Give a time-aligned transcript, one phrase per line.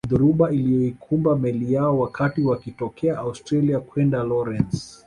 [0.09, 4.85] Dhoruba iliyoikumba meli yao wakati wakitokea Australia kwenda Lorence